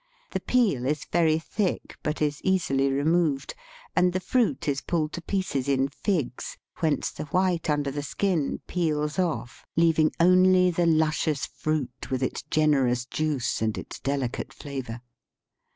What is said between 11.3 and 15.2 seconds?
fruit with its generous juice and its delicate flavour.